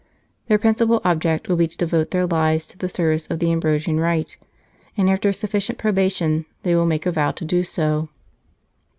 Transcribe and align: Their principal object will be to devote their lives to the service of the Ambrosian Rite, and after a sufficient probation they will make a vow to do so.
Their 0.47 0.57
principal 0.57 0.99
object 1.05 1.47
will 1.47 1.57
be 1.57 1.67
to 1.67 1.77
devote 1.77 2.09
their 2.09 2.25
lives 2.25 2.65
to 2.65 2.77
the 2.79 2.89
service 2.89 3.27
of 3.27 3.37
the 3.37 3.51
Ambrosian 3.51 3.99
Rite, 3.99 4.35
and 4.97 5.07
after 5.07 5.29
a 5.29 5.31
sufficient 5.31 5.77
probation 5.77 6.47
they 6.63 6.73
will 6.73 6.87
make 6.87 7.05
a 7.05 7.11
vow 7.11 7.29
to 7.33 7.45
do 7.45 7.61
so. 7.61 8.09